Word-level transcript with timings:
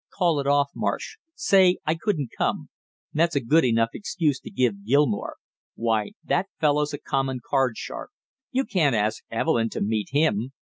"Call 0.17 0.39
it 0.39 0.47
off, 0.47 0.71
Marsh; 0.75 1.17
say 1.35 1.77
I 1.85 1.93
couldn't 1.93 2.31
come; 2.35 2.69
that's 3.13 3.35
a 3.35 3.39
good 3.39 3.63
enough 3.63 3.91
excuse 3.93 4.39
to 4.39 4.49
give 4.49 4.83
Gilmore. 4.83 5.35
Why, 5.75 6.13
that 6.23 6.47
fellow's 6.59 6.91
a 6.95 6.97
common 6.97 7.39
card 7.47 7.77
sharp, 7.77 8.09
you 8.49 8.65
can't 8.65 8.95
ask 8.95 9.23
Evelyn 9.29 9.69
to 9.69 9.81
meet 9.81 10.07
him!" 10.11 10.53